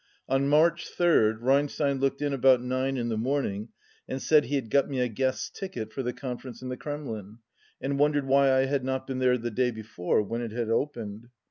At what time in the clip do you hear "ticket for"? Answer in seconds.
5.51-6.01